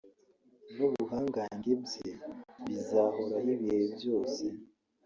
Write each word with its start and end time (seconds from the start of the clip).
n’ubuhangange 0.75 1.71
bye 1.83 2.11
bizahoraho 2.65 3.49
ibihe 3.55 3.83
byose 3.97 4.43